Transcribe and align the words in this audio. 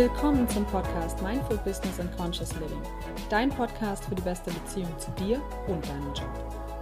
Willkommen 0.00 0.48
zum 0.48 0.64
Podcast 0.64 1.20
Mindful 1.20 1.58
Business 1.58 2.00
and 2.00 2.16
Conscious 2.16 2.54
Living. 2.54 2.80
Dein 3.28 3.50
Podcast 3.50 4.06
für 4.06 4.14
die 4.14 4.22
beste 4.22 4.50
Beziehung 4.50 4.88
zu 4.98 5.10
dir 5.10 5.42
und 5.66 5.86
deinem 5.86 6.14
Job. 6.14 6.30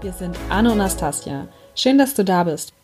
Wir 0.02 0.12
sind 0.12 0.38
Anne 0.50 0.70
und 0.70 0.78
Nastasia. 0.78 1.48
Schön, 1.74 1.98
dass 1.98 2.14
du 2.14 2.24
da 2.24 2.44
bist. 2.44 2.77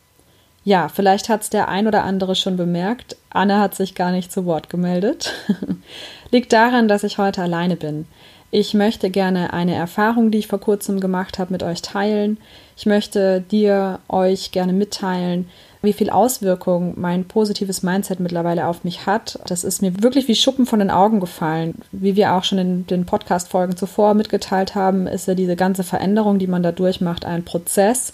Ja, 0.64 0.88
vielleicht 0.88 1.28
hat 1.28 1.42
es 1.42 1.50
der 1.50 1.68
ein 1.68 1.86
oder 1.86 2.04
andere 2.04 2.34
schon 2.34 2.56
bemerkt. 2.56 3.16
Anne 3.28 3.60
hat 3.60 3.74
sich 3.74 3.94
gar 3.94 4.12
nicht 4.12 4.32
zu 4.32 4.46
Wort 4.46 4.70
gemeldet. 4.70 5.34
Liegt 6.30 6.52
daran, 6.54 6.88
dass 6.88 7.04
ich 7.04 7.18
heute 7.18 7.42
alleine 7.42 7.76
bin. 7.76 8.06
Ich 8.50 8.72
möchte 8.72 9.10
gerne 9.10 9.52
eine 9.52 9.74
Erfahrung, 9.74 10.30
die 10.30 10.38
ich 10.38 10.46
vor 10.46 10.60
kurzem 10.60 11.00
gemacht 11.00 11.38
habe, 11.38 11.52
mit 11.52 11.62
euch 11.62 11.82
teilen. 11.82 12.38
Ich 12.76 12.86
möchte 12.86 13.40
dir, 13.40 13.98
euch 14.08 14.52
gerne 14.52 14.72
mitteilen, 14.72 15.48
wie 15.82 15.92
viel 15.92 16.08
Auswirkung 16.08 16.94
mein 16.96 17.24
positives 17.26 17.82
Mindset 17.82 18.20
mittlerweile 18.20 18.68
auf 18.68 18.84
mich 18.84 19.06
hat. 19.06 19.40
Das 19.48 19.64
ist 19.64 19.82
mir 19.82 20.02
wirklich 20.02 20.28
wie 20.28 20.36
Schuppen 20.36 20.66
von 20.66 20.78
den 20.78 20.90
Augen 20.90 21.20
gefallen. 21.20 21.74
Wie 21.92 22.16
wir 22.16 22.32
auch 22.32 22.44
schon 22.44 22.58
in 22.58 22.86
den 22.86 23.06
Podcast-Folgen 23.06 23.76
zuvor 23.76 24.14
mitgeteilt 24.14 24.74
haben, 24.74 25.08
ist 25.08 25.28
ja 25.28 25.34
diese 25.34 25.56
ganze 25.56 25.82
Veränderung, 25.82 26.38
die 26.38 26.46
man 26.46 26.62
da 26.62 26.72
durchmacht, 26.72 27.24
ein 27.24 27.44
Prozess 27.44 28.12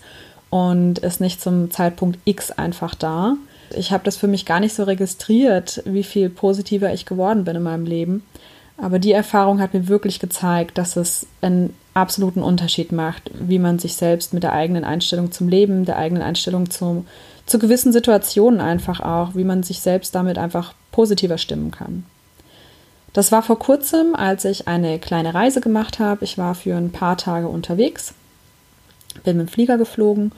und 0.50 0.98
ist 0.98 1.20
nicht 1.20 1.40
zum 1.40 1.70
Zeitpunkt 1.70 2.18
X 2.24 2.50
einfach 2.50 2.94
da. 2.94 3.36
Ich 3.74 3.92
habe 3.92 4.04
das 4.04 4.16
für 4.16 4.26
mich 4.26 4.46
gar 4.46 4.60
nicht 4.60 4.74
so 4.74 4.82
registriert, 4.82 5.82
wie 5.86 6.02
viel 6.02 6.28
positiver 6.28 6.92
ich 6.92 7.06
geworden 7.06 7.44
bin 7.44 7.56
in 7.56 7.62
meinem 7.62 7.86
Leben. 7.86 8.24
Aber 8.76 8.98
die 8.98 9.12
Erfahrung 9.12 9.60
hat 9.60 9.74
mir 9.74 9.88
wirklich 9.88 10.18
gezeigt, 10.18 10.78
dass 10.78 10.96
es 10.96 11.26
einen 11.40 11.74
absoluten 11.94 12.42
Unterschied 12.42 12.92
macht, 12.92 13.30
wie 13.38 13.58
man 13.58 13.78
sich 13.78 13.94
selbst 13.94 14.32
mit 14.32 14.42
der 14.42 14.52
eigenen 14.52 14.84
Einstellung 14.84 15.32
zum 15.32 15.48
Leben, 15.48 15.84
der 15.84 15.98
eigenen 15.98 16.22
Einstellung 16.22 16.70
zum, 16.70 17.06
zu 17.46 17.58
gewissen 17.58 17.92
Situationen 17.92 18.60
einfach 18.60 19.00
auch, 19.00 19.34
wie 19.34 19.44
man 19.44 19.62
sich 19.62 19.80
selbst 19.80 20.14
damit 20.14 20.38
einfach 20.38 20.74
positiver 20.92 21.38
stimmen 21.38 21.70
kann. 21.70 22.04
Das 23.12 23.32
war 23.32 23.42
vor 23.42 23.58
kurzem, 23.58 24.14
als 24.14 24.44
ich 24.44 24.68
eine 24.68 24.98
kleine 24.98 25.34
Reise 25.34 25.60
gemacht 25.60 25.98
habe. 25.98 26.24
Ich 26.24 26.38
war 26.38 26.54
für 26.54 26.76
ein 26.76 26.92
paar 26.92 27.16
Tage 27.16 27.48
unterwegs, 27.48 28.14
bin 29.14 29.36
mit 29.36 29.48
dem 29.48 29.52
Flieger 29.52 29.78
geflogen 29.78 30.32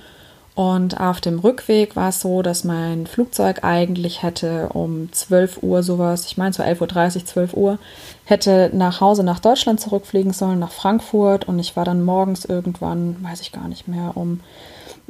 und 0.55 1.01
auf 1.01 1.23
dem 1.23 1.39
Rückweg 1.39 1.97
war 1.97 2.11
es 2.11 2.21
so, 2.21 2.43
dass 2.43 2.63
mein 2.63 3.07
Flugzeug 3.07 3.65
eigentlich 3.65 4.23
hätte 4.23 4.69
um 4.75 5.11
12 5.11 5.63
Uhr 5.63 5.83
sowas, 5.83 6.27
ich 6.27 6.37
meine 6.37 6.53
so 6.53 6.63
11.30 6.63 7.17
Uhr, 7.17 7.25
12 7.25 7.55
Uhr, 7.55 7.79
hätte 8.27 8.71
nach 8.75 9.01
Hause 9.01 9.25
nach 9.25 9.41
Deutschland 9.41 9.81
zurückfliegen 9.81 10.35
sollen, 10.35 10.59
nach 10.59 10.71
Frankfurt. 10.71 11.49
Und 11.49 11.59
ich 11.59 11.75
war 11.75 11.87
dann 11.87 12.05
morgens 12.05 12.45
irgendwann, 12.45 13.17
weiß 13.23 13.41
ich 13.41 13.53
gar 13.53 13.67
nicht 13.67 13.89
mehr, 13.89 14.13
um 14.15 14.41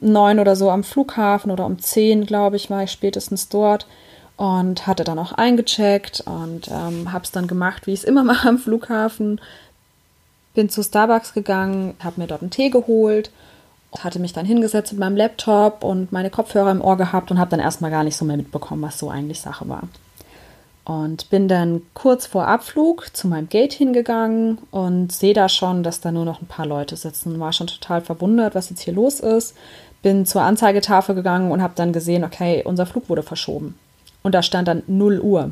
neun 0.01 0.39
oder 0.39 0.55
so 0.55 0.71
am 0.71 0.85
Flughafen 0.85 1.51
oder 1.51 1.67
um 1.67 1.81
zehn, 1.81 2.25
glaube 2.25 2.55
ich, 2.55 2.71
war 2.71 2.85
ich 2.85 2.93
spätestens 2.93 3.49
dort 3.49 3.87
und 4.37 4.87
hatte 4.87 5.03
dann 5.03 5.19
auch 5.19 5.33
eingecheckt 5.33 6.23
und 6.25 6.69
ähm, 6.69 7.13
habe 7.13 7.25
es 7.25 7.33
dann 7.33 7.49
gemacht, 7.49 7.89
wie 7.89 7.93
ich 7.93 8.01
es 8.01 8.05
immer 8.05 8.23
mache 8.25 8.49
am 8.49 8.59
Flughafen. 8.59 9.41
Bin 10.55 10.69
zu 10.69 10.85
Starbucks 10.85 11.35
gegangen, 11.35 11.95
habe 11.99 12.21
mir 12.21 12.29
dort 12.29 12.43
einen 12.43 12.51
Tee 12.51 12.71
geholt, 12.71 13.33
hatte 13.99 14.19
mich 14.19 14.33
dann 14.33 14.47
hingesetzt 14.47 14.93
mit 14.93 15.01
meinem 15.01 15.17
Laptop 15.17 15.85
und 15.85 16.13
meine 16.13 16.31
Kopfhörer 16.31 16.71
im 16.71 16.81
Ohr 16.81 16.97
gehabt 16.97 17.31
und 17.31 17.39
habe 17.39 17.51
dann 17.51 17.61
erstmal 17.61 17.91
gar 17.91 18.05
nicht 18.05 18.17
so 18.17 18.25
mehr 18.25 18.37
mitbekommen, 18.37 18.83
was 18.83 18.99
so 18.99 19.11
eigentlich 19.11 19.41
Sache 19.41 19.69
war. 19.69 19.83
Und 20.85 21.31
bin 21.31 21.47
dann 21.47 21.83
kurz 21.95 22.27
vor 22.27 22.49
Abflug 22.49 23.15
zu 23.15 23.29
meinem 23.29 23.49
Gate 23.49 23.73
hingegangen 23.73 24.59
und 24.73 25.13
sehe 25.13 25.35
da 25.35 25.49
schon, 25.49 25.83
dass 25.85 26.01
da 26.01 26.11
nur 26.11 26.25
noch 26.25 26.43
ein 26.43 26.49
paar 26.49 26.67
Leute 26.67 26.97
sitzen. 26.97 27.39
War 27.39 27.53
schon 27.53 27.69
total 27.69 28.01
verwundert, 28.01 28.55
was 28.55 28.71
jetzt 28.71 28.81
hier 28.81 28.95
los 28.95 29.21
ist. 29.21 29.55
Bin 30.03 30.27
zur 30.27 30.43
Anzeigetafel 30.43 31.15
gegangen 31.15 31.53
und 31.53 31.63
habe 31.63 31.75
dann 31.77 31.93
gesehen, 31.93 32.25
okay, 32.25 32.63
unser 32.65 32.87
Flug 32.87 33.09
wurde 33.09 33.23
verschoben. 33.23 33.79
Und 34.25 34.35
da 34.35 34.43
stand 34.43 34.67
dann 34.67 34.83
0 34.89 35.21
Uhr. 35.21 35.51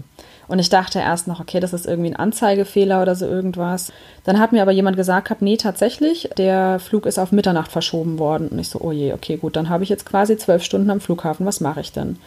Und 0.51 0.59
ich 0.59 0.69
dachte 0.69 0.99
erst 0.99 1.29
noch, 1.29 1.39
okay, 1.39 1.61
das 1.61 1.73
ist 1.73 1.87
irgendwie 1.87 2.11
ein 2.11 2.17
Anzeigefehler 2.17 3.01
oder 3.03 3.15
so 3.15 3.25
irgendwas. 3.25 3.93
Dann 4.25 4.41
hat 4.41 4.51
mir 4.51 4.63
aber 4.63 4.73
jemand 4.73 4.97
gesagt, 4.97 5.29
gehabt, 5.29 5.43
nee, 5.43 5.57
tatsächlich, 5.57 6.29
der 6.37 6.81
Flug 6.81 7.07
ist 7.07 7.21
auf 7.21 7.31
Mitternacht 7.31 7.71
verschoben 7.71 8.19
worden. 8.19 8.49
Und 8.49 8.59
ich 8.59 8.69
so, 8.69 8.81
oh 8.81 8.91
je, 8.91 9.13
okay, 9.13 9.37
gut, 9.37 9.55
dann 9.55 9.69
habe 9.69 9.85
ich 9.85 9.89
jetzt 9.89 10.07
quasi 10.07 10.37
zwölf 10.37 10.65
Stunden 10.65 10.91
am 10.91 11.01
Flughafen. 11.01 11.47
Was 11.47 11.61
mache 11.61 11.81
ich 11.81 11.93
denn? 11.93 12.19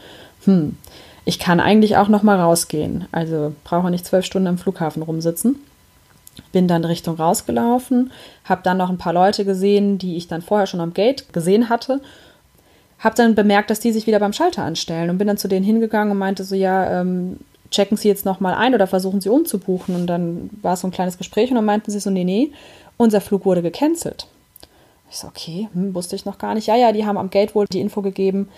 Hm, 0.46 0.78
ich 1.26 1.38
kann 1.38 1.60
eigentlich 1.60 1.98
auch 1.98 2.08
noch 2.08 2.24
mal 2.24 2.40
rausgehen. 2.40 3.10
Also 3.12 3.54
brauche 3.66 3.92
nicht 3.92 4.06
zwölf 4.06 4.24
Stunden 4.24 4.48
am 4.48 4.58
Flughafen 4.58 5.04
rumsitzen. 5.04 5.58
Bin 6.54 6.70
dann 6.70 6.86
Richtung 6.86 7.18
rausgelaufen, 7.18 8.14
habe 8.46 8.62
dann 8.64 8.78
noch 8.78 8.90
ein 8.90 8.98
paar 8.98 9.14
Leute 9.14 9.44
gesehen, 9.44 9.98
die 9.98 10.16
ich 10.16 10.30
dann 10.30 10.42
vorher 10.42 10.66
schon 10.66 10.80
am 10.80 10.94
Gate 10.94 11.34
gesehen 11.34 11.68
hatte. 11.68 12.00
Habe 13.00 13.16
dann 13.16 13.36
bemerkt, 13.36 13.70
dass 13.70 13.82
die 13.82 13.92
sich 13.92 14.08
wieder 14.08 14.20
beim 14.20 14.32
Schalter 14.32 14.64
anstellen 14.64 15.10
und 15.10 15.18
bin 15.18 15.28
dann 15.28 15.38
zu 15.38 15.50
denen 15.50 15.66
hingegangen 15.66 16.14
und 16.14 16.18
meinte 16.18 16.46
so, 16.46 16.56
ja, 16.56 17.02
ähm, 17.02 17.38
checken 17.74 17.98
Sie 17.98 18.08
jetzt 18.08 18.26
noch 18.26 18.40
mal 18.40 18.54
ein 18.54 18.74
oder 18.74 18.88
versuchen 18.88 19.20
Sie 19.20 19.30
umzubuchen. 19.30 19.96
Und 19.96 20.08
dann 20.08 20.50
war 20.62 20.74
es 20.74 20.82
so 20.82 20.88
ein 20.88 20.92
kleines 20.92 21.18
Gespräch 21.18 21.50
und 21.50 21.56
dann 21.56 21.66
meinten 21.66 21.92
sie 21.92 22.00
so, 22.00 22.10
nee, 22.10 22.24
nee, 22.24 22.52
unser 22.98 23.20
Flug 23.20 23.46
wurde 23.46 23.62
gecancelt. 23.62 24.28
Ich 25.10 25.18
so, 25.18 25.28
okay, 25.28 25.68
hm, 25.74 25.94
wusste 25.94 26.16
ich 26.16 26.26
noch 26.26 26.38
gar 26.38 26.54
nicht. 26.54 26.68
Ja, 26.68 26.76
ja, 26.76 26.92
die 26.92 27.06
haben 27.06 27.18
am 27.18 27.30
Gate 27.30 27.54
wohl 27.56 27.66
die 27.68 27.82
Info 27.82 28.02
gegeben 28.02 28.50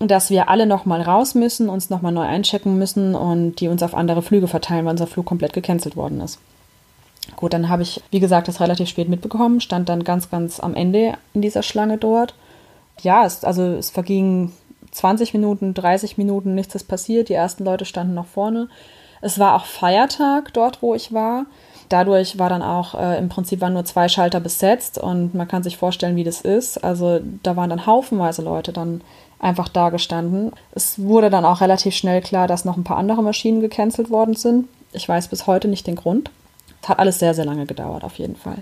dass 0.00 0.30
wir 0.30 0.48
alle 0.48 0.66
nochmal 0.66 1.02
raus 1.02 1.34
müssen, 1.34 1.68
uns 1.68 1.90
nochmal 1.90 2.12
neu 2.12 2.22
einchecken 2.22 2.78
müssen 2.78 3.14
und 3.14 3.56
die 3.56 3.68
uns 3.68 3.82
auf 3.82 3.94
andere 3.94 4.22
Flüge 4.22 4.46
verteilen, 4.46 4.84
weil 4.84 4.92
unser 4.92 5.08
Flug 5.08 5.26
komplett 5.26 5.52
gecancelt 5.52 5.96
worden 5.96 6.20
ist. 6.20 6.38
Gut, 7.36 7.52
dann 7.52 7.68
habe 7.68 7.82
ich, 7.82 8.00
wie 8.10 8.20
gesagt, 8.20 8.48
das 8.48 8.60
relativ 8.60 8.88
spät 8.88 9.08
mitbekommen, 9.08 9.60
stand 9.60 9.88
dann 9.88 10.04
ganz, 10.04 10.30
ganz 10.30 10.60
am 10.60 10.74
Ende 10.74 11.14
in 11.34 11.42
dieser 11.42 11.62
Schlange 11.62 11.98
dort. 11.98 12.34
Ja, 13.02 13.26
es, 13.26 13.44
also 13.44 13.62
es 13.62 13.90
vergingen 13.90 14.52
20 14.98 15.32
Minuten, 15.32 15.74
30 15.74 16.18
Minuten, 16.18 16.54
nichts 16.54 16.74
ist 16.74 16.88
passiert. 16.88 17.28
Die 17.28 17.34
ersten 17.34 17.64
Leute 17.64 17.84
standen 17.84 18.14
noch 18.14 18.26
vorne. 18.26 18.68
Es 19.20 19.38
war 19.38 19.54
auch 19.54 19.64
Feiertag 19.64 20.52
dort, 20.52 20.82
wo 20.82 20.94
ich 20.94 21.12
war. 21.12 21.46
Dadurch 21.88 22.38
war 22.38 22.48
dann 22.48 22.62
auch 22.62 22.94
äh, 22.94 23.16
im 23.16 23.28
Prinzip 23.28 23.60
waren 23.60 23.72
nur 23.72 23.84
zwei 23.84 24.08
Schalter 24.08 24.40
besetzt 24.40 24.98
und 24.98 25.34
man 25.34 25.48
kann 25.48 25.62
sich 25.62 25.76
vorstellen, 25.76 26.16
wie 26.16 26.24
das 26.24 26.40
ist. 26.40 26.82
Also 26.84 27.20
da 27.42 27.56
waren 27.56 27.70
dann 27.70 27.86
haufenweise 27.86 28.42
Leute 28.42 28.72
dann 28.72 29.00
einfach 29.38 29.68
da 29.68 29.90
gestanden. 29.90 30.52
Es 30.72 30.98
wurde 30.98 31.30
dann 31.30 31.44
auch 31.44 31.60
relativ 31.60 31.94
schnell 31.94 32.20
klar, 32.20 32.48
dass 32.48 32.64
noch 32.64 32.76
ein 32.76 32.84
paar 32.84 32.98
andere 32.98 33.22
Maschinen 33.22 33.60
gecancelt 33.60 34.10
worden 34.10 34.34
sind. 34.34 34.68
Ich 34.92 35.08
weiß 35.08 35.28
bis 35.28 35.46
heute 35.46 35.68
nicht 35.68 35.86
den 35.86 35.96
Grund. 35.96 36.30
Es 36.82 36.88
hat 36.88 36.98
alles 36.98 37.20
sehr, 37.20 37.34
sehr 37.34 37.44
lange 37.44 37.66
gedauert, 37.66 38.02
auf 38.02 38.18
jeden 38.18 38.36
Fall. 38.36 38.58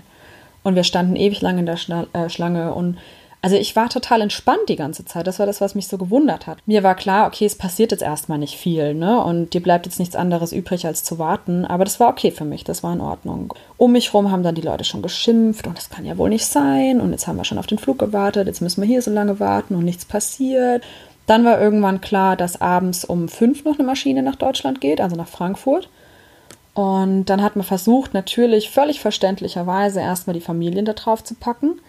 Und 0.63 0.75
wir 0.75 0.83
standen 0.83 1.15
ewig 1.15 1.41
lang 1.41 1.57
in 1.57 1.65
der 1.65 1.77
Schla 1.77 2.05
äh, 2.13 2.29
Schlange 2.29 2.73
und 2.73 2.97
also 3.41 3.55
ich 3.55 3.75
war 3.75 3.89
total 3.89 4.21
entspannt 4.21 4.67
die 4.67 4.75
ganze 4.75 5.05
Zeit. 5.05 5.27
Das 5.27 5.37
war 5.39 5.45
das, 5.45 5.61
was 5.61 5.75
mich 5.75 5.87
so 5.87 5.97
gewundert 5.97 6.47
hat. 6.47 6.57
Mir 6.65 6.83
war 6.83 6.95
klar, 6.95 7.27
okay, 7.27 7.45
es 7.45 7.55
passiert 7.55 7.91
jetzt 7.91 8.01
erstmal 8.01 8.39
nicht 8.39 8.57
viel, 8.57 8.93
ne? 8.93 9.23
Und 9.23 9.53
dir 9.53 9.61
bleibt 9.61 9.85
jetzt 9.85 9.99
nichts 9.99 10.15
anderes 10.15 10.51
übrig, 10.51 10.85
als 10.87 11.03
zu 11.03 11.19
warten. 11.19 11.63
Aber 11.65 11.83
das 11.83 11.99
war 11.99 12.09
okay 12.09 12.31
für 12.31 12.45
mich, 12.45 12.63
das 12.63 12.81
war 12.81 12.93
in 12.93 13.01
Ordnung. 13.01 13.53
Um 13.77 13.91
mich 13.91 14.13
rum 14.13 14.31
haben 14.31 14.43
dann 14.43 14.55
die 14.55 14.61
Leute 14.61 14.83
schon 14.83 15.03
geschimpft 15.03 15.67
und 15.67 15.77
das 15.77 15.89
kann 15.89 16.05
ja 16.05 16.17
wohl 16.17 16.29
nicht 16.29 16.45
sein. 16.45 16.99
Und 16.99 17.11
jetzt 17.11 17.27
haben 17.27 17.37
wir 17.37 17.45
schon 17.45 17.59
auf 17.59 17.67
den 17.67 17.77
Flug 17.77 17.99
gewartet, 17.99 18.47
jetzt 18.47 18.61
müssen 18.61 18.81
wir 18.81 18.87
hier 18.87 19.01
so 19.01 19.11
lange 19.11 19.39
warten 19.39 19.75
und 19.75 19.85
nichts 19.85 20.05
passiert. 20.05 20.83
Dann 21.27 21.45
war 21.45 21.61
irgendwann 21.61 22.01
klar, 22.01 22.37
dass 22.37 22.59
abends 22.59 23.05
um 23.05 23.27
fünf 23.27 23.65
noch 23.65 23.77
eine 23.77 23.85
Maschine 23.85 24.23
nach 24.23 24.35
Deutschland 24.35 24.81
geht, 24.81 24.99
also 24.99 25.15
nach 25.15 25.27
Frankfurt. 25.27 25.89
Und 26.73 27.25
dann 27.25 27.43
hat 27.43 27.55
man 27.55 27.65
versucht, 27.65 28.13
natürlich 28.13 28.69
völlig 28.69 28.99
verständlicherweise 28.99 29.99
erstmal 29.99 30.35
die 30.35 30.41
Familien 30.41 30.85
da 30.85 30.93
drauf 30.93 31.23
zu 31.23 31.35
packen. 31.35 31.81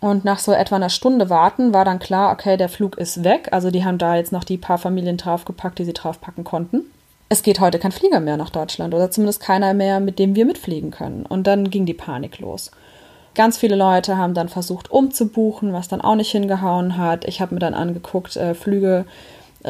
Und 0.00 0.24
nach 0.24 0.38
so 0.38 0.52
etwa 0.52 0.76
einer 0.76 0.88
Stunde 0.88 1.28
warten 1.28 1.74
war 1.74 1.84
dann 1.84 1.98
klar, 1.98 2.32
okay, 2.32 2.56
der 2.56 2.70
Flug 2.70 2.96
ist 2.96 3.22
weg. 3.22 3.48
Also 3.52 3.70
die 3.70 3.84
haben 3.84 3.98
da 3.98 4.16
jetzt 4.16 4.32
noch 4.32 4.44
die 4.44 4.56
paar 4.56 4.78
Familien 4.78 5.18
draufgepackt, 5.18 5.78
die 5.78 5.84
sie 5.84 5.92
draufpacken 5.92 6.42
konnten. 6.42 6.90
Es 7.28 7.42
geht 7.42 7.60
heute 7.60 7.78
kein 7.78 7.92
Flieger 7.92 8.18
mehr 8.18 8.36
nach 8.36 8.50
Deutschland 8.50 8.94
oder 8.94 9.10
zumindest 9.10 9.40
keiner 9.40 9.74
mehr, 9.74 10.00
mit 10.00 10.18
dem 10.18 10.34
wir 10.34 10.46
mitfliegen 10.46 10.90
können. 10.90 11.26
Und 11.26 11.46
dann 11.46 11.70
ging 11.70 11.86
die 11.86 11.94
Panik 11.94 12.40
los. 12.40 12.70
Ganz 13.34 13.58
viele 13.58 13.76
Leute 13.76 14.16
haben 14.16 14.34
dann 14.34 14.48
versucht 14.48 14.90
umzubuchen, 14.90 15.72
was 15.72 15.86
dann 15.86 16.00
auch 16.00 16.16
nicht 16.16 16.32
hingehauen 16.32 16.96
hat. 16.96 17.26
Ich 17.26 17.40
habe 17.40 17.54
mir 17.54 17.60
dann 17.60 17.74
angeguckt, 17.74 18.36
äh, 18.36 18.54
Flüge 18.54 19.04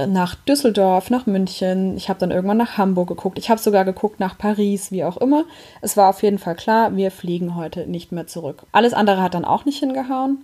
nach 0.06 0.34
Düsseldorf, 0.34 1.10
nach 1.10 1.26
München. 1.26 1.96
Ich 1.96 2.08
habe 2.08 2.20
dann 2.20 2.30
irgendwann 2.30 2.56
nach 2.56 2.78
Hamburg 2.78 3.08
geguckt. 3.08 3.38
Ich 3.38 3.50
habe 3.50 3.60
sogar 3.60 3.84
geguckt 3.84 4.20
nach 4.20 4.38
Paris, 4.38 4.92
wie 4.92 5.04
auch 5.04 5.16
immer. 5.16 5.44
Es 5.80 5.96
war 5.96 6.10
auf 6.10 6.22
jeden 6.22 6.38
Fall 6.38 6.54
klar, 6.54 6.96
wir 6.96 7.10
fliegen 7.10 7.56
heute 7.56 7.86
nicht 7.86 8.12
mehr 8.12 8.26
zurück. 8.26 8.62
Alles 8.72 8.92
andere 8.94 9.22
hat 9.22 9.34
dann 9.34 9.44
auch 9.44 9.64
nicht 9.64 9.80
hingehauen. 9.80 10.38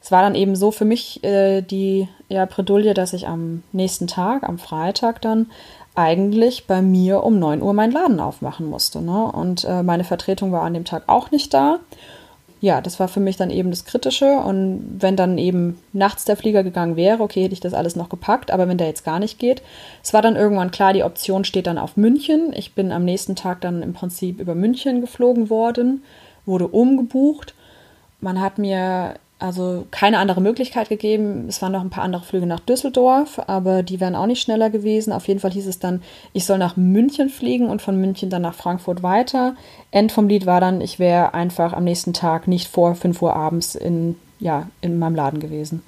Es 0.00 0.12
war 0.12 0.22
dann 0.22 0.34
eben 0.34 0.54
so 0.54 0.70
für 0.70 0.84
mich 0.84 1.24
äh, 1.24 1.62
die 1.62 2.08
ja, 2.28 2.44
Bredouille, 2.44 2.94
dass 2.94 3.14
ich 3.14 3.26
am 3.26 3.62
nächsten 3.72 4.06
Tag, 4.06 4.42
am 4.44 4.58
Freitag 4.58 5.22
dann, 5.22 5.46
eigentlich 5.94 6.66
bei 6.66 6.82
mir 6.82 7.22
um 7.22 7.38
9 7.38 7.62
Uhr 7.62 7.72
meinen 7.72 7.92
Laden 7.92 8.20
aufmachen 8.20 8.66
musste. 8.66 9.00
Ne? 9.00 9.24
Und 9.24 9.64
äh, 9.64 9.82
meine 9.82 10.04
Vertretung 10.04 10.52
war 10.52 10.62
an 10.62 10.74
dem 10.74 10.84
Tag 10.84 11.04
auch 11.06 11.30
nicht 11.30 11.54
da 11.54 11.78
ja, 12.64 12.80
das 12.80 12.98
war 12.98 13.08
für 13.08 13.20
mich 13.20 13.36
dann 13.36 13.50
eben 13.50 13.68
das 13.70 13.84
Kritische. 13.84 14.38
Und 14.38 14.96
wenn 14.98 15.16
dann 15.16 15.36
eben 15.36 15.78
nachts 15.92 16.24
der 16.24 16.34
Flieger 16.34 16.64
gegangen 16.64 16.96
wäre, 16.96 17.22
okay, 17.22 17.42
hätte 17.42 17.52
ich 17.52 17.60
das 17.60 17.74
alles 17.74 17.94
noch 17.94 18.08
gepackt. 18.08 18.50
Aber 18.50 18.66
wenn 18.66 18.78
der 18.78 18.86
jetzt 18.86 19.04
gar 19.04 19.18
nicht 19.18 19.38
geht, 19.38 19.60
es 20.02 20.14
war 20.14 20.22
dann 20.22 20.34
irgendwann 20.34 20.70
klar, 20.70 20.94
die 20.94 21.04
Option 21.04 21.44
steht 21.44 21.66
dann 21.66 21.76
auf 21.76 21.98
München. 21.98 22.54
Ich 22.56 22.74
bin 22.74 22.90
am 22.90 23.04
nächsten 23.04 23.36
Tag 23.36 23.60
dann 23.60 23.82
im 23.82 23.92
Prinzip 23.92 24.40
über 24.40 24.54
München 24.54 25.02
geflogen 25.02 25.50
worden, 25.50 26.04
wurde 26.46 26.66
umgebucht. 26.66 27.54
Man 28.22 28.40
hat 28.40 28.56
mir 28.56 29.16
also 29.44 29.86
keine 29.90 30.18
andere 30.18 30.40
Möglichkeit 30.40 30.88
gegeben. 30.88 31.46
Es 31.48 31.60
waren 31.60 31.72
noch 31.72 31.82
ein 31.82 31.90
paar 31.90 32.04
andere 32.04 32.22
Flüge 32.22 32.46
nach 32.46 32.60
Düsseldorf, 32.60 33.40
aber 33.46 33.82
die 33.82 34.00
wären 34.00 34.16
auch 34.16 34.26
nicht 34.26 34.40
schneller 34.40 34.70
gewesen. 34.70 35.12
Auf 35.12 35.28
jeden 35.28 35.40
Fall 35.40 35.52
hieß 35.52 35.66
es 35.66 35.78
dann, 35.78 36.02
ich 36.32 36.46
soll 36.46 36.58
nach 36.58 36.76
München 36.76 37.28
fliegen 37.28 37.68
und 37.68 37.82
von 37.82 38.00
München 38.00 38.30
dann 38.30 38.42
nach 38.42 38.54
Frankfurt 38.54 39.02
weiter. 39.02 39.54
End 39.90 40.12
vom 40.12 40.28
Lied 40.28 40.46
war 40.46 40.60
dann, 40.60 40.80
ich 40.80 40.98
wäre 40.98 41.34
einfach 41.34 41.74
am 41.74 41.84
nächsten 41.84 42.14
Tag 42.14 42.48
nicht 42.48 42.68
vor 42.68 42.94
5 42.94 43.20
Uhr 43.20 43.36
abends 43.36 43.74
in, 43.74 44.16
ja, 44.40 44.68
in 44.80 44.98
meinem 44.98 45.14
Laden 45.14 45.40
gewesen. 45.40 45.82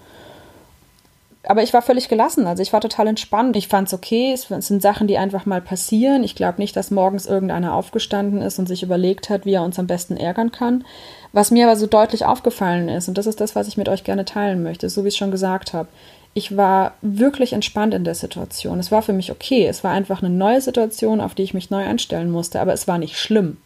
Aber 1.48 1.62
ich 1.62 1.72
war 1.72 1.82
völlig 1.82 2.08
gelassen, 2.08 2.46
also 2.46 2.62
ich 2.62 2.72
war 2.72 2.81
total 2.81 3.06
entspannt. 3.06 3.56
Ich 3.56 3.69
fand 3.69 3.88
es 3.88 3.94
okay, 3.94 4.32
es 4.32 4.48
sind 4.48 4.82
Sachen, 4.82 5.06
die 5.06 5.16
einfach 5.16 5.46
mal 5.46 5.60
passieren. 5.60 6.25
Ich 6.25 6.34
glaube 6.34 6.60
nicht, 6.60 6.76
dass 6.76 6.90
morgens 6.90 7.26
irgendeiner 7.26 7.75
aufgestanden 7.75 8.43
ist 8.43 8.58
und 8.58 8.66
sich 8.66 8.82
überlegt 8.82 9.31
hat, 9.31 9.46
wie 9.46 9.54
er 9.54 9.62
uns 9.62 9.78
am 9.78 9.87
besten 9.87 10.16
ärgern 10.16 10.50
kann. 10.50 10.84
Was 11.32 11.50
mir 11.50 11.66
aber 11.66 11.76
so 11.76 11.87
deutlich 11.87 12.25
aufgefallen 12.25 12.88
ist, 12.88 13.08
und 13.08 13.16
das 13.16 13.26
ist 13.26 13.40
das, 13.40 13.54
was 13.54 13.69
ich 13.69 13.76
mit 13.76 13.88
euch 13.88 14.02
gerne 14.02 14.25
teilen 14.25 14.62
möchte, 14.62 14.88
so 14.88 15.04
wie 15.04 15.08
ich 15.08 15.16
schon 15.16 15.31
gesagt 15.31 15.72
habe, 15.72 15.88
ich 16.34 16.56
war 16.56 16.94
wirklich 17.00 17.52
entspannt 17.52 17.94
in 17.94 18.04
der 18.04 18.14
Situation. 18.14 18.78
Es 18.78 18.93
war 18.93 19.00
für 19.00 19.14
mich 19.14 19.31
okay. 19.31 19.66
Es 19.66 19.84
war 19.84 19.93
einfach 19.93 20.22
eine 20.22 20.34
neue 20.34 20.60
Situation, 20.60 21.20
auf 21.20 21.34
die 21.34 21.44
ich 21.44 21.54
mich 21.54 21.70
neu 21.70 21.84
einstellen 21.84 22.31
musste, 22.31 22.60
aber 22.60 22.72
es 22.72 22.87
war 22.87 22.98
nicht 22.98 23.16
schlimm. 23.19 23.56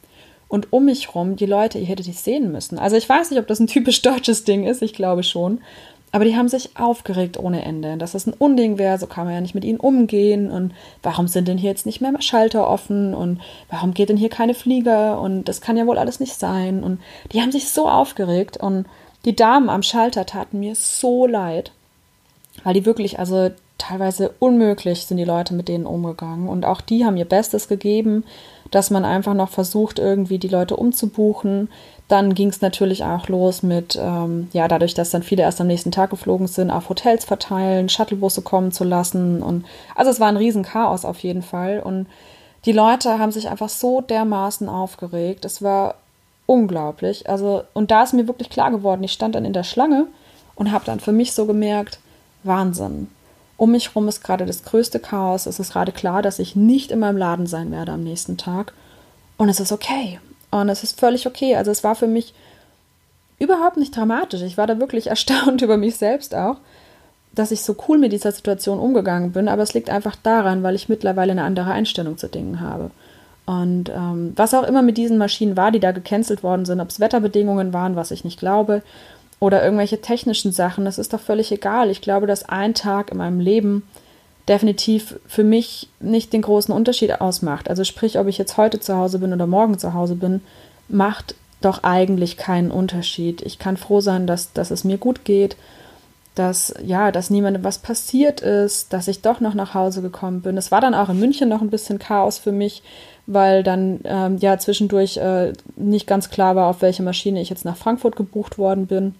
Und 0.47 0.73
um 0.73 0.85
mich 0.85 1.15
rum, 1.15 1.37
die 1.37 1.47
Leute, 1.47 1.79
ihr 1.79 1.87
hättet 1.87 2.06
die 2.06 2.12
sehen 2.12 2.53
müssen. 2.53 2.79
Also 2.79 2.97
ich 2.97 3.09
weiß 3.09 3.31
nicht, 3.31 3.41
ob 3.41 3.47
das 3.47 3.61
ein 3.61 3.67
typisch 3.69 4.03
deutsches 4.03 4.44
Ding 4.44 4.65
ist, 4.65 4.82
ich 4.82 4.94
glaube 4.94 5.23
schon. 5.23 5.61
Aber 6.12 6.25
die 6.25 6.37
haben 6.37 6.49
sich 6.49 6.77
aufgeregt 6.77 7.39
ohne 7.39 7.65
Ende, 7.65 7.97
dass 7.97 8.12
das 8.12 8.27
ein 8.27 8.33
Unding 8.33 8.79
wäre, 8.79 8.99
so 8.99 9.07
kann 9.07 9.27
man 9.27 9.35
ja 9.35 9.41
nicht 9.41 9.55
mit 9.55 9.65
ihnen 9.65 9.79
umgehen. 9.79 10.51
Und 10.51 10.75
warum 11.03 11.29
sind 11.29 11.47
denn 11.47 11.59
hier 11.59 11.71
jetzt 11.71 11.87
nicht 11.87 12.01
mehr 12.01 12.12
Schalter 12.21 12.69
offen? 12.69 13.15
Und 13.15 13.41
warum 13.69 13.95
geht 13.95 14.09
denn 14.09 14.17
hier 14.17 14.29
keine 14.29 14.55
Flieger? 14.55 15.21
Und 15.21 15.45
das 15.45 15.61
kann 15.61 15.77
ja 15.77 15.87
wohl 15.87 15.99
alles 15.99 16.19
nicht 16.19 16.35
sein. 16.35 16.83
Und 16.83 17.01
die 17.33 17.41
haben 17.41 17.53
sich 17.53 17.69
so 17.69 17.89
aufgeregt. 17.89 18.57
Und 18.57 18.87
die 19.25 19.37
Damen 19.37 19.69
am 19.69 19.85
Schalter 19.85 20.27
taten 20.27 20.59
mir 20.59 20.75
so 20.75 21.27
leid, 21.27 21.71
weil 22.65 22.75
die 22.75 22.87
wirklich, 22.87 23.21
also 23.21 23.51
teilweise 23.79 24.35
unmöglich 24.41 25.06
sind 25.06 25.17
die 25.17 25.25
Leute 25.25 25.55
mit 25.55 25.69
denen 25.69 25.87
umgegangen. 25.87 26.49
Und 26.49 26.65
auch 26.65 26.81
die 26.81 27.05
haben 27.05 27.17
ihr 27.17 27.25
Bestes 27.25 27.69
gegeben, 27.69 28.25
dass 28.70 28.90
man 28.90 29.05
einfach 29.05 29.34
noch 29.34 29.49
versucht, 29.49 29.99
irgendwie 29.99 30.38
die 30.38 30.49
Leute 30.49 30.76
umzubuchen, 30.76 31.69
dann 32.11 32.34
ging 32.34 32.49
es 32.49 32.61
natürlich 32.61 33.05
auch 33.05 33.28
los 33.28 33.62
mit, 33.62 33.96
ähm, 34.00 34.49
ja, 34.52 34.67
dadurch, 34.67 34.94
dass 34.94 35.11
dann 35.11 35.22
viele 35.22 35.44
erst 35.44 35.61
am 35.61 35.69
nächsten 35.69 35.93
Tag 35.93 36.11
geflogen 36.11 36.49
sind, 36.49 36.70
auf 36.70 36.88
Hotels 36.88 37.25
verteilen, 37.25 37.88
Shuttlebusse 37.88 38.43
kommen 38.43 38.72
zu 38.72 38.82
lassen. 38.82 39.43
Und 39.43 39.64
also 39.94 40.11
es 40.11 40.19
war 40.19 40.28
ein 40.28 40.37
Riesenchaos 40.37 41.05
auf 41.05 41.20
jeden 41.20 41.43
Fall. 41.43 41.81
Und 41.81 42.06
die 42.64 42.72
Leute 42.72 43.19
haben 43.19 43.31
sich 43.31 43.49
einfach 43.49 43.69
so 43.69 44.00
dermaßen 44.00 44.69
aufgeregt. 44.69 45.44
Es 45.44 45.62
war 45.62 45.94
unglaublich. 46.46 47.28
Also, 47.28 47.62
und 47.75 47.93
da 47.93 48.02
ist 48.02 48.12
mir 48.12 48.26
wirklich 48.26 48.50
klar 48.50 48.72
geworden, 48.72 49.05
ich 49.05 49.12
stand 49.12 49.37
dann 49.37 49.44
in 49.44 49.52
der 49.52 49.62
Schlange 49.62 50.06
und 50.56 50.72
habe 50.72 50.84
dann 50.84 50.99
für 50.99 51.12
mich 51.12 51.32
so 51.32 51.46
gemerkt, 51.46 52.00
Wahnsinn. 52.43 53.08
Um 53.61 53.73
mich 53.73 53.89
herum 53.89 54.09
ist 54.09 54.25
gerade 54.25 54.47
das 54.47 54.62
größte 54.62 55.01
Chaos. 55.01 55.45
Es 55.45 55.61
ist 55.61 55.75
gerade 55.75 55.93
klar, 55.93 56.23
dass 56.23 56.39
ich 56.39 56.57
nicht 56.57 56.91
in 56.91 56.99
meinem 56.99 57.19
Laden 57.19 57.47
sein 57.47 57.71
werde 57.71 57.93
am 57.93 58.03
nächsten 58.03 58.39
Tag. 58.39 58.73
Und 59.37 59.51
es 59.51 59.61
ist 59.61 59.71
okay. 59.71 60.19
Und 60.51 60.71
es 60.71 60.83
ist 60.83 60.99
völlig 60.99 61.27
okay. 61.27 61.57
Also 61.57 61.71
es 61.71 61.85
war 61.85 61.95
für 61.95 62.07
mich 62.07 62.33
überhaupt 63.39 63.77
nicht 63.77 63.95
dramatisch. 63.95 64.41
Ich 64.41 64.57
war 64.57 64.67
da 64.67 64.81
wirklich 64.81 65.07
erstaunt 65.09 65.61
über 65.61 65.77
mich 65.77 65.97
selbst 65.97 66.35
auch, 66.35 66.57
dass 67.35 67.51
ich 67.51 67.61
so 67.61 67.77
cool 67.87 67.99
mit 67.99 68.12
dieser 68.12 68.33
Situation 68.33 68.79
umgegangen 68.79 69.33
bin. 69.33 69.47
Aber 69.47 69.63
es 69.63 69.75
liegt 69.75 69.91
einfach 69.91 70.17
daran, 70.17 70.63
weil 70.63 70.75
ich 70.75 70.89
mittlerweile 70.89 71.33
eine 71.33 71.45
andere 71.45 71.71
Einstellung 71.71 72.17
zu 72.17 72.29
Dingen 72.31 72.63
habe. 72.63 72.91
Und 73.45 73.91
ähm, 73.91 74.33
was 74.37 74.55
auch 74.55 74.67
immer 74.67 74.81
mit 74.81 74.97
diesen 74.97 75.19
Maschinen 75.19 75.59
war, 75.59 75.71
die 75.71 75.81
da 75.81 75.93
gecancelt 75.93 76.43
worden 76.43 76.65
sind, 76.65 76.81
ob 76.81 76.89
es 76.89 76.99
Wetterbedingungen 76.99 77.75
waren, 77.75 77.95
was 77.95 78.11
ich 78.11 78.25
nicht 78.25 78.39
glaube, 78.39 78.83
oder 79.41 79.65
irgendwelche 79.65 80.01
technischen 80.01 80.53
Sachen, 80.53 80.85
das 80.85 80.99
ist 80.99 81.13
doch 81.13 81.21
völlig 81.21 81.51
egal. 81.51 81.91
Ich 81.91 82.03
glaube, 82.03 82.27
dass 82.27 82.49
ein 82.49 82.75
Tag 82.75 83.11
in 83.11 83.19
meinem 83.19 83.41
Leben 83.41 83.83
definitiv 84.49 85.19
für 85.27 85.45
mich 85.45 85.89
nicht 85.99 86.33
den 86.33 86.43
großen 86.43 86.75
Unterschied 86.75 87.21
ausmacht. 87.21 87.71
Also 87.71 87.85
sprich, 87.85 88.19
ob 88.19 88.27
ich 88.27 88.37
jetzt 88.37 88.57
heute 88.57 88.81
zu 88.81 88.97
Hause 88.97 89.19
bin 89.19 89.33
oder 89.33 89.47
morgen 89.47 89.79
zu 89.79 89.95
Hause 89.95 90.15
bin, 90.15 90.43
macht 90.89 91.35
doch 91.63 91.83
eigentlich 91.83 92.37
keinen 92.37 92.71
Unterschied. 92.71 93.43
Ich 93.43 93.59
kann 93.59 93.77
froh 93.77 94.01
sein, 94.01 94.27
dass, 94.27 94.53
dass 94.53 94.71
es 94.71 94.85
mir 94.85 94.99
gut 94.99 95.25
geht, 95.25 95.57
dass 96.35 96.75
ja, 96.83 97.11
dass 97.11 97.31
niemandem 97.31 97.65
was 97.65 97.79
passiert 97.79 98.41
ist, 98.41 98.93
dass 98.93 99.09
ich 99.09 99.21
doch 99.21 99.41
noch 99.41 99.55
nach 99.55 99.75
Hause 99.75 100.01
gekommen 100.03 100.43
bin. 100.43 100.57
Es 100.57 100.71
war 100.71 100.81
dann 100.81 100.95
auch 100.95 101.09
in 101.09 101.19
München 101.19 101.49
noch 101.49 101.61
ein 101.61 101.71
bisschen 101.71 101.99
Chaos 101.99 102.39
für 102.39 102.53
mich, 102.53 102.83
weil 103.27 103.63
dann 103.63 104.01
ähm, 104.05 104.39
ja 104.39 104.59
zwischendurch 104.59 105.17
äh, 105.19 105.53
nicht 105.77 106.07
ganz 106.07 106.31
klar 106.31 106.57
war, 106.57 106.69
auf 106.69 106.83
welche 106.83 107.03
Maschine 107.03 107.41
ich 107.41 107.51
jetzt 107.51 107.65
nach 107.65 107.77
Frankfurt 107.77 108.17
gebucht 108.17 108.59
worden 108.59 108.87
bin. 108.87 109.15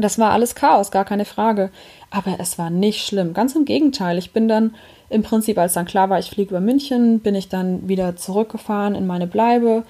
Das 0.00 0.18
war 0.18 0.30
alles 0.30 0.54
Chaos, 0.54 0.90
gar 0.90 1.04
keine 1.04 1.24
Frage. 1.24 1.70
Aber 2.10 2.36
es 2.38 2.58
war 2.58 2.70
nicht 2.70 3.06
schlimm. 3.06 3.34
Ganz 3.34 3.54
im 3.54 3.64
Gegenteil. 3.64 4.18
Ich 4.18 4.32
bin 4.32 4.48
dann 4.48 4.74
im 5.08 5.22
Prinzip, 5.22 5.58
als 5.58 5.74
dann 5.74 5.86
klar 5.86 6.10
war, 6.10 6.18
ich 6.18 6.30
fliege 6.30 6.50
über 6.50 6.60
München, 6.60 7.20
bin 7.20 7.34
ich 7.34 7.48
dann 7.48 7.88
wieder 7.88 8.16
zurückgefahren 8.16 8.94
in 8.94 9.06
meine 9.06 9.26
Bleibe. 9.26 9.84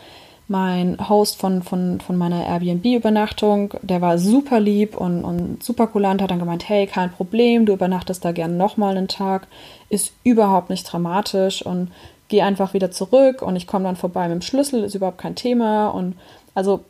Mein 0.48 1.08
Host 1.08 1.38
von, 1.38 1.62
von, 1.62 2.00
von 2.00 2.16
meiner 2.16 2.44
Airbnb-Übernachtung, 2.44 3.74
der 3.82 4.00
war 4.00 4.18
super 4.18 4.58
lieb 4.58 4.96
und, 4.96 5.22
und 5.22 5.62
super 5.62 5.86
kulant, 5.86 6.20
hat 6.20 6.32
dann 6.32 6.40
gemeint, 6.40 6.68
hey, 6.68 6.88
kein 6.88 7.12
Problem, 7.12 7.66
du 7.66 7.74
übernachtest 7.74 8.24
da 8.24 8.32
gerne 8.32 8.54
nochmal 8.54 8.96
einen 8.96 9.06
Tag, 9.06 9.46
ist 9.90 10.12
überhaupt 10.24 10.68
nicht 10.68 10.82
dramatisch 10.82 11.64
und 11.64 11.92
geh 12.26 12.42
einfach 12.42 12.74
wieder 12.74 12.90
zurück 12.90 13.42
und 13.42 13.54
ich 13.54 13.68
komme 13.68 13.84
dann 13.84 13.94
vorbei 13.94 14.26
mit 14.26 14.36
dem 14.36 14.42
Schlüssel, 14.42 14.82
ist 14.82 14.96
überhaupt 14.96 15.18
kein 15.18 15.36
Thema 15.36 15.88
und 15.88 16.16
also 16.54 16.80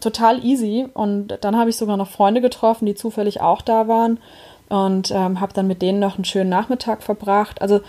total 0.00 0.44
easy. 0.44 0.86
Und 0.94 1.38
dann 1.40 1.56
habe 1.56 1.70
ich 1.70 1.76
sogar 1.76 1.96
noch 1.96 2.08
Freunde 2.08 2.40
getroffen, 2.40 2.86
die 2.86 2.94
zufällig 2.94 3.40
auch 3.40 3.62
da 3.62 3.88
waren 3.88 4.18
und 4.68 5.10
ähm, 5.10 5.40
habe 5.40 5.52
dann 5.54 5.66
mit 5.66 5.82
denen 5.82 5.98
noch 5.98 6.16
einen 6.16 6.24
schönen 6.24 6.50
Nachmittag 6.50 7.02
verbracht. 7.02 7.62
Also 7.62 7.80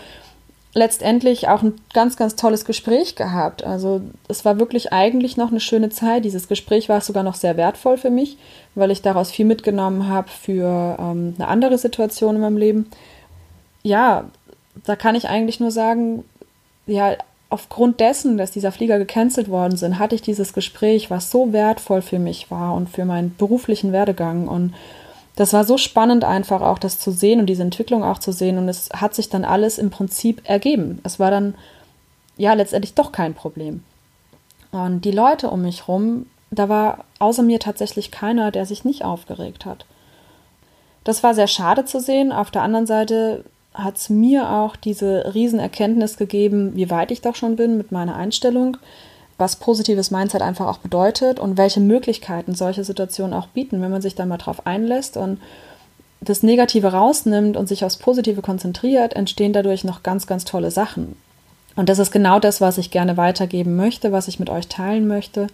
letztendlich 0.72 1.48
auch 1.48 1.62
ein 1.62 1.74
ganz, 1.92 2.16
ganz 2.16 2.36
tolles 2.36 2.64
Gespräch 2.64 3.16
gehabt. 3.16 3.64
Also 3.64 4.02
es 4.28 4.44
war 4.44 4.58
wirklich 4.58 4.92
eigentlich 4.92 5.36
noch 5.36 5.50
eine 5.50 5.60
schöne 5.60 5.90
Zeit. 5.90 6.24
Dieses 6.24 6.48
Gespräch 6.48 6.88
war 6.88 7.00
sogar 7.00 7.22
noch 7.22 7.34
sehr 7.34 7.56
wertvoll 7.56 7.96
für 7.98 8.10
mich, 8.10 8.38
weil 8.74 8.90
ich 8.90 9.02
daraus 9.02 9.30
viel 9.30 9.46
mitgenommen 9.46 10.08
habe 10.08 10.28
für 10.28 10.96
ähm, 10.98 11.34
eine 11.38 11.48
andere 11.48 11.76
Situation 11.76 12.36
in 12.36 12.40
meinem 12.40 12.56
Leben. 12.56 12.90
Ja, 13.82 14.24
da 14.84 14.94
kann 14.94 15.16
ich 15.16 15.28
eigentlich 15.28 15.58
nur 15.58 15.70
sagen, 15.70 16.24
ja, 16.86 17.16
aufgrund 17.50 18.00
dessen, 18.00 18.38
dass 18.38 18.52
dieser 18.52 18.72
Flieger 18.72 18.98
gecancelt 18.98 19.48
worden 19.48 19.76
sind, 19.76 19.98
hatte 19.98 20.14
ich 20.14 20.22
dieses 20.22 20.52
Gespräch, 20.52 21.10
was 21.10 21.30
so 21.30 21.52
wertvoll 21.52 22.00
für 22.00 22.20
mich 22.20 22.50
war 22.50 22.74
und 22.74 22.88
für 22.88 23.04
meinen 23.04 23.34
beruflichen 23.36 23.92
Werdegang. 23.92 24.48
Und 24.48 24.72
das 25.36 25.52
war 25.52 25.64
so 25.64 25.76
spannend 25.76 26.24
einfach 26.24 26.62
auch 26.62 26.78
das 26.78 26.98
zu 26.98 27.10
sehen 27.10 27.40
und 27.40 27.46
diese 27.46 27.62
Entwicklung 27.62 28.04
auch 28.04 28.18
zu 28.18 28.32
sehen. 28.32 28.56
Und 28.56 28.68
es 28.68 28.88
hat 28.94 29.14
sich 29.14 29.28
dann 29.28 29.44
alles 29.44 29.78
im 29.78 29.90
Prinzip 29.90 30.42
ergeben. 30.44 31.00
Es 31.02 31.18
war 31.18 31.32
dann 31.32 31.54
ja 32.36 32.54
letztendlich 32.54 32.94
doch 32.94 33.10
kein 33.10 33.34
Problem. 33.34 33.82
Und 34.70 35.04
die 35.04 35.10
Leute 35.10 35.50
um 35.50 35.62
mich 35.62 35.88
rum, 35.88 36.26
da 36.52 36.68
war 36.68 37.04
außer 37.18 37.42
mir 37.42 37.58
tatsächlich 37.58 38.12
keiner, 38.12 38.52
der 38.52 38.64
sich 38.64 38.84
nicht 38.84 39.04
aufgeregt 39.04 39.66
hat. 39.66 39.86
Das 41.02 41.22
war 41.24 41.34
sehr 41.34 41.48
schade 41.48 41.84
zu 41.84 42.00
sehen. 42.00 42.30
Auf 42.30 42.52
der 42.52 42.62
anderen 42.62 42.86
Seite 42.86 43.44
hat 43.74 43.96
es 43.96 44.08
mir 44.10 44.50
auch 44.50 44.76
diese 44.76 45.32
Riesenerkenntnis 45.34 46.16
gegeben, 46.16 46.74
wie 46.74 46.90
weit 46.90 47.10
ich 47.10 47.20
doch 47.20 47.36
schon 47.36 47.56
bin 47.56 47.76
mit 47.76 47.92
meiner 47.92 48.16
Einstellung, 48.16 48.76
was 49.38 49.56
positives 49.56 50.10
Mindset 50.10 50.42
einfach 50.42 50.66
auch 50.66 50.78
bedeutet 50.78 51.38
und 51.38 51.56
welche 51.56 51.80
Möglichkeiten 51.80 52.54
solche 52.54 52.84
Situationen 52.84 53.32
auch 53.32 53.46
bieten, 53.48 53.80
wenn 53.80 53.90
man 53.90 54.02
sich 54.02 54.14
da 54.14 54.26
mal 54.26 54.38
drauf 54.38 54.66
einlässt 54.66 55.16
und 55.16 55.40
das 56.20 56.42
Negative 56.42 56.88
rausnimmt 56.88 57.56
und 57.56 57.66
sich 57.66 57.84
aufs 57.84 57.96
Positive 57.96 58.42
konzentriert, 58.42 59.14
entstehen 59.14 59.52
dadurch 59.52 59.84
noch 59.84 60.02
ganz, 60.02 60.26
ganz 60.26 60.44
tolle 60.44 60.70
Sachen. 60.70 61.16
Und 61.76 61.88
das 61.88 61.98
ist 61.98 62.10
genau 62.10 62.38
das, 62.40 62.60
was 62.60 62.76
ich 62.76 62.90
gerne 62.90 63.16
weitergeben 63.16 63.76
möchte, 63.76 64.12
was 64.12 64.28
ich 64.28 64.38
mit 64.38 64.50
euch 64.50 64.66
teilen 64.66 65.08
möchte. 65.08 65.46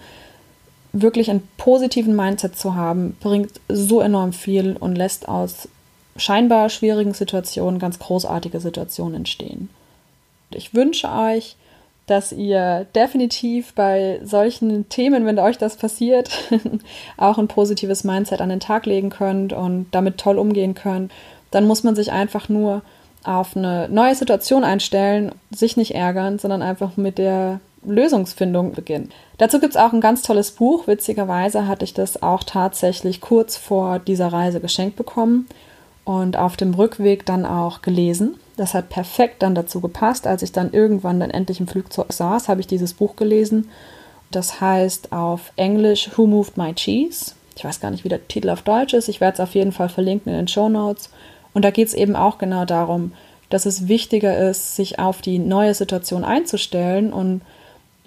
Wirklich 0.93 1.31
einen 1.31 1.47
positiven 1.57 2.17
Mindset 2.17 2.59
zu 2.59 2.75
haben, 2.75 3.17
bringt 3.21 3.61
so 3.69 4.01
enorm 4.01 4.33
viel 4.33 4.77
und 4.77 4.97
lässt 4.97 5.29
aus 5.29 5.69
scheinbar 6.19 6.69
schwierigen 6.69 7.15
Situationen 7.15 7.79
ganz 7.79 7.99
großartige 7.99 8.61
Situationen 8.61 9.17
entstehen. 9.17 9.69
Ich 10.51 10.75
wünsche 10.75 11.09
euch, 11.09 11.57
dass 12.07 12.33
ihr 12.33 12.87
definitiv 12.95 13.75
bei 13.75 14.21
solchen 14.23 14.89
Themen, 14.89 15.27
wenn 15.27 15.39
euch 15.39 15.59
das 15.59 15.77
passiert, 15.77 16.31
auch 17.17 17.39
ein 17.39 17.49
positives 17.49 18.05
Mindset 18.05 18.41
an 18.41 18.49
den 18.49 18.61
Tag 18.61 18.87
legen 18.87 19.11
könnt 19.11 19.53
und 19.53 19.89
damit 19.91 20.19
toll 20.19 20.39
umgehen 20.39 20.75
könnt. 20.75 21.11
Dann 21.51 21.67
muss 21.67 21.83
man 21.83 21.97
sich 21.97 22.13
einfach 22.13 22.49
nur 22.49 22.83
auf 23.25 23.57
eine 23.57 23.89
neue 23.89 24.15
Situation 24.15 24.63
einstellen, 24.63 25.33
sich 25.51 25.77
nicht 25.77 25.97
ärgern, 25.97 26.39
sondern 26.39 26.63
einfach 26.63 26.97
mit 26.97 27.19
der 27.19 27.59
Lösungsfindung 27.85 28.73
beginnen. 28.73 29.11
Dazu 29.39 29.59
gibt 29.59 29.75
es 29.75 29.81
auch 29.81 29.93
ein 29.93 30.01
ganz 30.01 30.23
tolles 30.23 30.53
Buch. 30.53 30.87
Witzigerweise 30.87 31.67
hatte 31.67 31.85
ich 31.85 31.93
das 31.93 32.23
auch 32.23 32.45
tatsächlich 32.45 33.21
kurz 33.21 33.57
vor 33.57 33.99
dieser 33.99 34.29
Reise 34.29 34.61
geschenkt 34.61 34.97
bekommen 34.97 35.49
und 36.07 36.39
auf 36.39 36.57
dem 36.57 36.73
Rückweg 36.73 37.27
dann 37.27 37.45
auch 37.45 37.83
gelesen. 37.83 38.37
Das 38.57 38.75
hat 38.75 38.89
perfekt 38.89 39.43
dann 39.43 39.57
dazu 39.57 39.81
gepasst. 39.81 40.27
Als 40.27 40.43
ich 40.43 40.53
dann 40.53 40.73
irgendwann 40.73 41.21
dann 41.21 41.33
endlich 41.33 41.61
im 41.61 41.67
Flugzeug 41.67 42.13
saß, 42.13 42.49
habe 42.49 42.61
ich 42.61 42.69
dieses 42.69 42.95
Buch 42.95 43.17
gelesen. 43.17 43.69
Das 44.31 44.61
heißt 44.61 45.13
auf 45.13 45.53
Englisch 45.57 46.11
Who 46.17 46.27
Moved 46.27 46.57
My 46.57 46.73
Cheese? 46.73 47.33
Ich 47.57 47.65
weiß 47.65 47.81
gar 47.81 47.91
nicht, 47.91 48.05
wie 48.05 48.09
der 48.09 48.27
Titel 48.29 48.51
auf 48.51 48.63
Deutsch 48.63 48.95
ist. 48.95 49.09
Ich 49.09 49.21
werde 49.21 49.35
es 49.35 49.41
auf 49.41 49.55
jeden 49.57 49.73
Fall 49.73 49.89
verlinken 49.89 50.33
in 50.33 50.39
den 50.39 50.49
Show 50.49 50.69
Notes. 50.69 51.11
Und 51.53 51.65
da 51.65 51.71
geht 51.71 51.89
es 51.89 51.95
eben 51.95 52.15
auch 52.15 52.39
genau 52.39 52.65
darum, 52.65 53.13
dass 53.51 53.67
es 53.67 53.89
wichtiger 53.89 54.49
ist, 54.49 54.77
sich 54.77 55.01
auf 55.01 55.23
die 55.23 55.41
neue 55.41 55.75
Situation 55.75 56.25
einzustellen 56.25 57.13
und 57.13 57.43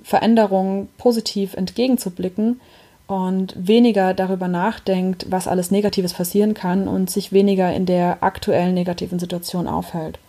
Veränderungen 0.04 0.88
positiv 0.98 1.54
entgegenzublicken, 1.54 2.62
und 3.10 3.56
weniger 3.58 4.14
darüber 4.14 4.48
nachdenkt, 4.48 5.26
was 5.32 5.48
alles 5.48 5.72
Negatives 5.72 6.14
passieren 6.14 6.54
kann 6.54 6.88
und 6.88 7.10
sich 7.10 7.32
weniger 7.32 7.74
in 7.74 7.88
der 7.88 8.22
aktuellen 8.22 8.76
negativen 8.76 9.18
Situation 9.18 9.68
aufhält. 9.68 10.20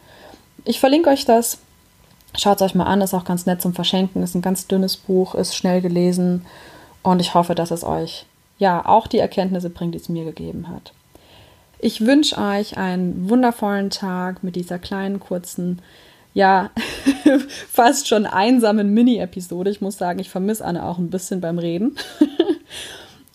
Ich 0.64 0.80
verlinke 0.80 1.10
euch 1.10 1.26
das. 1.26 1.58
Schaut 2.38 2.56
es 2.56 2.62
euch 2.62 2.74
mal 2.74 2.84
an, 2.84 3.02
ist 3.02 3.12
auch 3.12 3.26
ganz 3.26 3.44
nett 3.44 3.60
zum 3.60 3.74
Verschenken, 3.74 4.22
ist 4.22 4.34
ein 4.34 4.40
ganz 4.40 4.66
dünnes 4.66 4.96
Buch, 4.96 5.34
ist 5.34 5.54
schnell 5.54 5.82
gelesen 5.82 6.46
und 7.02 7.20
ich 7.20 7.34
hoffe, 7.34 7.54
dass 7.54 7.70
es 7.70 7.84
euch 7.84 8.24
ja 8.58 8.86
auch 8.86 9.06
die 9.06 9.18
Erkenntnisse 9.18 9.68
bringt, 9.68 9.94
die 9.94 9.98
es 9.98 10.08
mir 10.08 10.24
gegeben 10.24 10.68
hat. 10.68 10.94
Ich 11.80 12.06
wünsche 12.06 12.38
euch 12.38 12.78
einen 12.78 13.28
wundervollen 13.28 13.90
Tag 13.90 14.42
mit 14.42 14.56
dieser 14.56 14.78
kleinen, 14.78 15.20
kurzen, 15.20 15.82
ja, 16.32 16.70
fast 17.70 18.08
schon 18.08 18.24
einsamen 18.24 18.94
Mini-Episode. 18.94 19.70
Ich 19.70 19.82
muss 19.82 19.98
sagen, 19.98 20.18
ich 20.18 20.30
vermisse 20.30 20.64
Anne 20.64 20.82
auch 20.82 20.96
ein 20.96 21.10
bisschen 21.10 21.42
beim 21.42 21.58
Reden. 21.58 21.96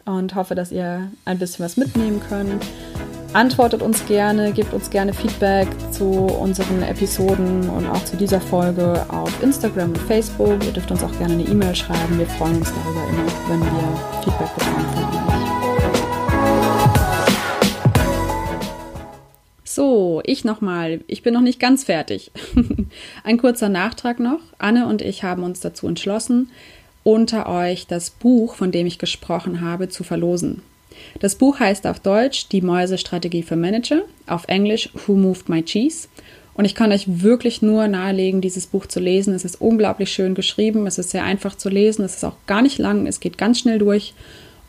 und 0.06 0.36
hoffe, 0.36 0.56
dass 0.56 0.72
ihr 0.72 1.12
ein 1.26 1.40
bisschen 1.40 1.66
was 1.66 1.78
mitnehmen 1.78 2.22
könnt. 2.30 2.66
Antwortet 3.34 3.82
uns 3.82 4.06
gerne, 4.06 4.54
gebt 4.54 4.74
uns 4.74 4.90
gerne 4.90 5.14
Feedback 5.14 5.68
zu 5.92 6.06
unseren 6.06 6.84
Episoden 6.84 7.70
und 7.70 7.86
auch 7.88 8.06
zu 8.06 8.16
dieser 8.16 8.40
Folge 8.40 9.06
auf 9.10 9.44
Instagram 9.44 9.90
und 9.90 9.98
Facebook. 9.98 10.64
Ihr 10.64 10.72
dürft 10.72 10.90
uns 10.90 11.04
auch 11.04 11.12
gerne 11.18 11.34
eine 11.34 11.44
E-Mail 11.44 11.76
schreiben. 11.76 12.18
Wir 12.18 12.28
freuen 12.28 12.58
uns 12.58 12.72
darüber 12.72 13.04
immer, 13.10 13.26
wenn 13.50 13.60
wir 13.60 14.24
Feedback 14.24 14.56
bekommen 14.56 14.86
von 14.94 15.04
euch. 15.04 15.46
So, 19.76 20.22
ich 20.24 20.46
nochmal. 20.46 21.02
Ich 21.08 21.22
bin 21.22 21.34
noch 21.34 21.42
nicht 21.42 21.60
ganz 21.60 21.84
fertig. 21.84 22.32
Ein 23.26 23.38
kurzer 23.38 23.68
Nachtrag 23.68 24.22
noch. 24.22 24.40
Anne 24.58 24.88
und 24.88 25.02
ich 25.02 25.24
haben 25.24 25.44
uns 25.44 25.60
dazu 25.60 25.90
entschlossen, 25.90 26.50
unter 27.06 27.48
euch 27.48 27.86
das 27.86 28.10
Buch, 28.10 28.56
von 28.56 28.72
dem 28.72 28.88
ich 28.88 28.98
gesprochen 28.98 29.62
habe, 29.62 29.90
zu 29.90 30.04
verlosen. 30.04 30.64
Das 31.20 31.36
Buch 31.36 31.60
heißt 31.60 31.86
auf 31.86 32.00
Deutsch 32.00 32.50
Die 32.50 32.62
Mäusestrategie 32.62 33.44
für 33.44 33.56
Manager, 33.56 34.02
auf 34.26 34.46
Englisch 34.48 34.90
Who 35.06 35.14
Moved 35.14 35.48
My 35.48 35.62
Cheese. 35.62 36.08
Und 36.56 36.66
ich 36.66 36.74
kann 36.74 36.92
euch 36.92 37.22
wirklich 37.22 37.62
nur 37.62 37.88
nahelegen, 37.88 38.42
dieses 38.42 38.66
Buch 38.66 38.88
zu 38.88 39.00
lesen. 39.00 39.36
Es 39.36 39.46
ist 39.46 39.62
unglaublich 39.62 40.12
schön 40.12 40.34
geschrieben, 40.34 40.88
es 40.88 40.98
ist 40.98 41.12
sehr 41.12 41.24
einfach 41.24 41.56
zu 41.56 41.70
lesen, 41.70 42.04
es 42.04 42.16
ist 42.16 42.24
auch 42.24 42.38
gar 42.48 42.64
nicht 42.64 42.80
lang, 42.80 43.06
es 43.06 43.20
geht 43.20 43.38
ganz 43.38 43.60
schnell 43.60 43.78
durch 43.78 44.16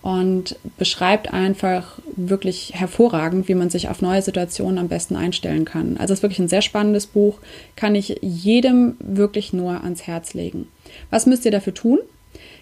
und 0.03 0.57
beschreibt 0.77 1.33
einfach 1.33 1.99
wirklich 2.17 2.73
hervorragend, 2.75 3.49
wie 3.49 3.55
man 3.55 3.71
sich 3.71 3.89
auf 3.89 4.03
neue 4.03 4.21
Situationen 4.21 4.79
am 4.79 4.89
besten 4.89 5.17
einstellen 5.17 5.65
kann. 5.65 5.97
Also 5.97 6.13
es 6.13 6.19
ist 6.19 6.23
wirklich 6.23 6.41
ein 6.41 6.49
sehr 6.49 6.63
spannendes 6.63 7.07
Buch, 7.07 7.39
kann 7.77 7.95
ich 7.95 8.19
jedem 8.21 8.97
wirklich 9.01 9.55
nur 9.55 9.83
ans 9.83 10.03
Herz 10.03 10.35
legen. 10.35 10.69
Was 11.09 11.25
müsst 11.25 11.47
ihr 11.47 11.51
dafür 11.51 11.73
tun? 11.73 11.99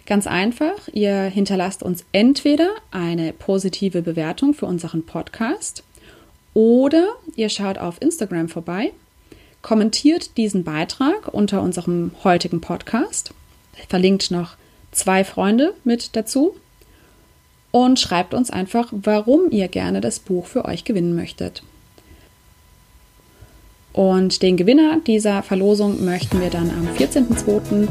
Ganz 0.06 0.26
einfach, 0.26 0.88
ihr 0.92 1.22
hinterlasst 1.22 1.82
uns 1.82 2.04
entweder 2.12 2.68
eine 2.90 3.32
positive 3.32 4.02
Bewertung 4.02 4.52
für 4.52 4.66
unseren 4.66 5.04
Podcast 5.06 5.82
oder 6.52 7.08
ihr 7.36 7.48
schaut 7.48 7.78
auf 7.78 8.02
Instagram 8.02 8.48
vorbei, 8.48 8.92
kommentiert 9.62 10.36
diesen 10.36 10.62
Beitrag 10.62 11.32
unter 11.32 11.62
unserem 11.62 12.10
heutigen 12.22 12.60
Podcast, 12.60 13.32
verlinkt 13.88 14.30
noch 14.30 14.56
zwei 14.92 15.24
Freunde 15.24 15.74
mit 15.84 16.14
dazu 16.16 16.54
und 17.70 17.98
schreibt 17.98 18.34
uns 18.34 18.50
einfach, 18.50 18.88
warum 18.92 19.50
ihr 19.50 19.68
gerne 19.68 20.02
das 20.02 20.20
Buch 20.20 20.46
für 20.46 20.66
euch 20.66 20.84
gewinnen 20.84 21.16
möchtet. 21.16 21.62
Und 23.94 24.42
den 24.42 24.56
Gewinner 24.58 25.00
dieser 25.06 25.42
Verlosung 25.42 26.04
möchten 26.04 26.40
wir 26.40 26.50
dann 26.50 26.68
am 26.68 26.88
14.02 26.88 27.88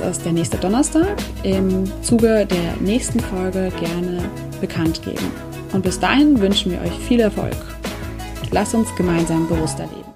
das 0.00 0.18
ist 0.18 0.24
der 0.24 0.32
nächste 0.32 0.56
Donnerstag, 0.58 1.16
im 1.42 1.84
Zuge 2.02 2.46
der 2.46 2.76
nächsten 2.80 3.20
Folge 3.20 3.72
gerne 3.80 4.22
bekannt 4.60 5.02
geben. 5.02 5.30
Und 5.72 5.82
bis 5.82 5.98
dahin 5.98 6.40
wünschen 6.40 6.72
wir 6.72 6.80
euch 6.80 6.98
viel 7.06 7.20
Erfolg. 7.20 7.56
Lasst 8.50 8.74
uns 8.74 8.94
gemeinsam 8.96 9.48
bewusster 9.48 9.84
leben. 9.84 10.07